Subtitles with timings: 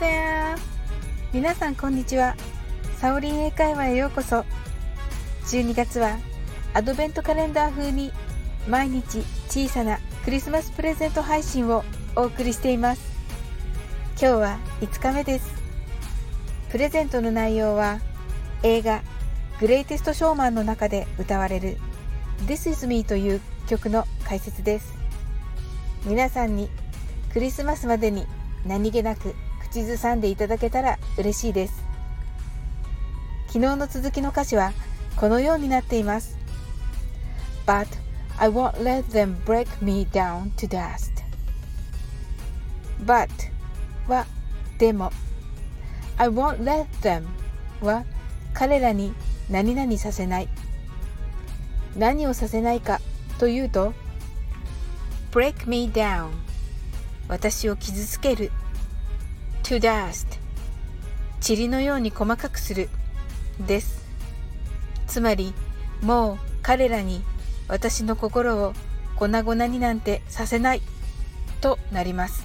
[0.00, 0.56] There!
[1.32, 2.34] 皆さんこんにちは。
[2.98, 4.44] サオリン英会話へようこそ。
[5.46, 6.18] 12月は
[6.72, 8.10] アドベントカレンダー風に
[8.68, 11.84] 毎日小さなクリスマスプレゼント配信を
[12.16, 13.02] お送りしています。
[14.20, 15.52] 今日は5日目です。
[16.72, 18.00] プレゼントの内容は
[18.64, 19.00] 映画
[19.60, 21.78] グレイテストショーマンの中で歌われる
[22.46, 24.92] This is me という曲の解説です。
[26.04, 26.68] 皆さんに
[27.32, 28.26] クリスマスまでに
[28.66, 29.36] 何気なく
[29.74, 31.82] 口ずさんでいただけたら嬉しいです。
[33.48, 34.72] 昨日の続きの歌詞は
[35.16, 36.38] このようになっています。
[37.66, 37.88] But
[38.38, 41.10] I won't let them break me down to dust.
[43.04, 43.28] But
[44.06, 44.26] は
[44.78, 45.10] でも
[46.18, 47.26] I won't let them
[47.84, 48.04] は
[48.52, 49.12] 彼らに
[49.50, 50.48] 何々させない。
[51.96, 53.00] 何をさせないか
[53.40, 53.92] というと
[55.32, 56.30] break me down
[57.26, 58.52] 私を傷つける
[59.64, 60.38] to dust
[61.40, 62.88] 塵のように細かくする。
[63.66, 64.04] です。
[65.06, 65.54] つまり
[66.02, 67.22] もう彼らに
[67.66, 68.74] 私の心を
[69.16, 70.82] 粉々になんてさせない。
[71.60, 72.44] となります。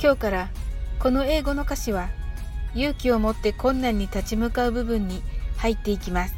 [0.00, 0.50] 今日から
[0.98, 2.10] この英語の歌詞は
[2.74, 5.22] 勇気を持って困難に立ち向かう部分に
[5.56, 6.34] 入っていきます。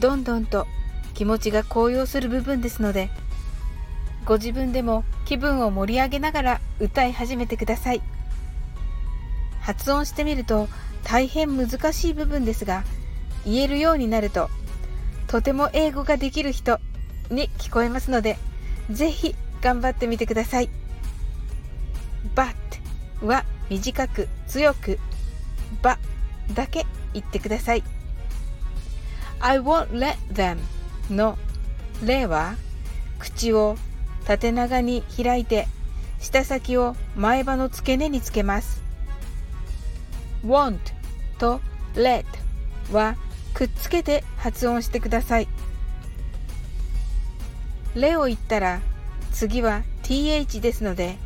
[0.00, 0.66] どんどんと
[1.14, 3.10] 気持ちが高揚する部分ですので
[4.28, 8.02] ご自分でも気分を盛り上げながら歌い始めてください。
[9.62, 10.68] 発音してみると
[11.02, 12.84] 大変難しい部分ですが
[13.46, 14.50] 言えるようになると
[15.28, 16.78] とても英語ができる人
[17.30, 18.36] に聞こえますので
[18.90, 20.68] ぜひ頑張ってみてください。
[22.34, 22.54] but
[23.24, 24.98] は短く強く
[25.80, 25.98] ば
[26.52, 26.84] だけ
[27.14, 27.82] 言ってください。
[29.40, 30.58] I won't let them
[31.10, 31.38] の
[32.04, 32.56] 例は
[33.18, 33.78] 口を
[34.28, 35.66] 縦長に開いて
[36.20, 38.82] 舌先を前歯の付け根につけます。
[40.44, 40.78] want
[41.38, 41.62] と
[41.94, 42.26] let
[42.92, 43.16] は
[43.54, 45.48] くっつけて発音してください。
[47.94, 48.82] 例を言ったら
[49.32, 51.16] 次は th ですので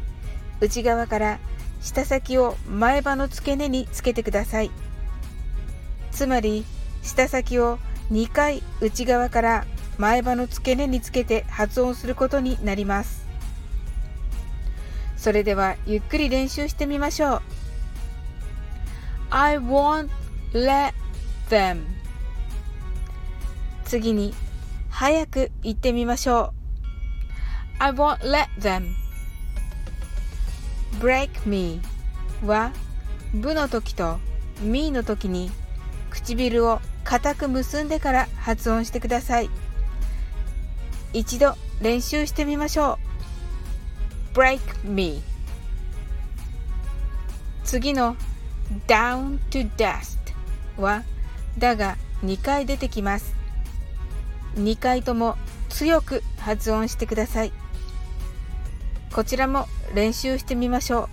[0.60, 1.38] 内側から
[1.80, 4.70] 舌先を前歯の付け根につけてください。
[6.12, 6.64] つまり
[7.02, 7.80] 舌先を
[8.12, 9.66] 2回内側から
[10.02, 13.24] 前歯の付け根につけて発音することになります。
[15.16, 17.42] それではゆっくり練習してみましょう。
[19.30, 20.08] I won't
[20.52, 20.92] let
[21.50, 21.84] them.
[23.84, 24.34] 次に
[24.90, 26.52] 早く言ってみましょう。
[27.78, 28.94] I won't let them.
[30.98, 31.80] Break me
[32.44, 32.72] は
[33.34, 34.18] 部の時と
[34.62, 35.52] me の時に
[36.10, 39.50] 唇を固く結んでから発音してください。
[41.12, 42.98] 一度練習してみましょ
[44.34, 44.38] う。
[44.38, 45.22] Break me.
[47.64, 48.16] 次の
[48.86, 50.18] down to dust
[50.76, 51.02] は
[51.58, 53.34] だが2回出てきます。
[54.56, 55.36] 2回とも
[55.68, 57.52] 強く発音してください。
[59.12, 61.10] こちらも練習してみましょ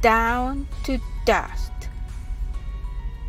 [0.00, 0.04] う。
[0.04, 1.72] Down to dust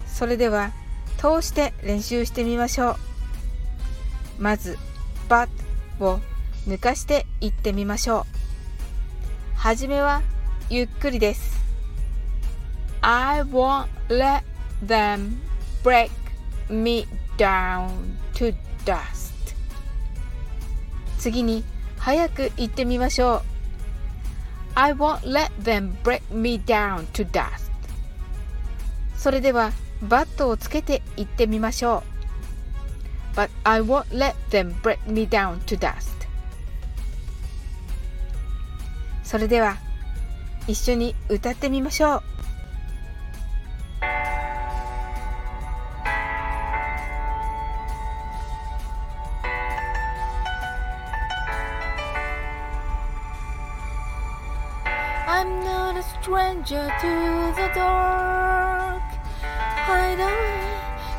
[0.06, 0.72] それでは
[1.18, 2.96] 通して練習してみましょう。
[4.40, 4.78] まず
[5.28, 5.50] but
[6.00, 6.20] を
[6.68, 8.26] 抜かして言ってみましょ
[9.56, 10.22] うはじめは
[10.70, 11.64] ゆっくりです
[13.02, 14.44] I won't let
[14.86, 15.38] them
[15.84, 16.10] break
[16.70, 17.90] me down
[18.34, 19.34] to dust
[21.20, 21.64] 次に
[21.98, 23.42] 早く言ってみましょう
[24.76, 27.72] I won't let them break me down to dust
[29.16, 29.72] それでは
[30.02, 32.15] バットをつけて言ってみましょう
[33.36, 36.28] But I won't let them break me down to dust
[39.24, 39.78] それでは
[40.68, 42.24] 一緒に歌ってみましょう
[55.28, 59.04] I'm not a stranger to the dark.
[59.86, 60.75] Hide away,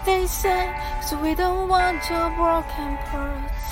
[0.07, 0.71] they say,
[1.03, 3.67] so we don't want your broken parts.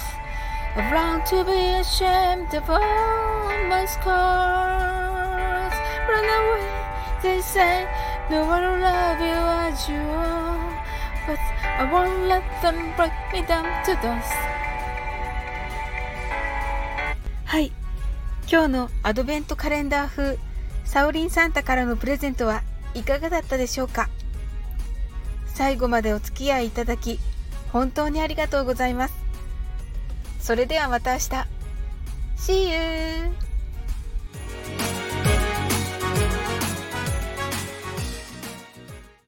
[0.77, 5.75] Around to be ashamed of all my scars.
[6.11, 6.67] Run away,
[7.23, 7.87] they say,
[8.29, 10.85] no one will love you as you are.
[11.27, 11.39] But
[11.79, 14.35] I won't let them break me down to dust.
[17.45, 17.71] はい
[18.51, 20.39] 今日のアドベントカレンダー風
[20.85, 22.63] サウリンサンタからのプレゼントは
[22.95, 24.09] いかがだったでしょうか
[25.55, 27.19] 最後までお付き合いいただき
[27.73, 29.15] 本当にありがとうございます
[30.41, 31.25] それではまた明日
[32.37, 33.44] See you!